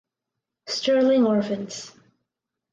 Sterling 0.65 1.27
Orphans. 1.27 1.91